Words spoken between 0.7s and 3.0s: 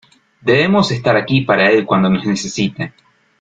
estar aquí para él cuando nos necesite.